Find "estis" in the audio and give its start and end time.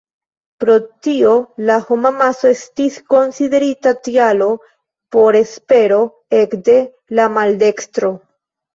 2.55-2.97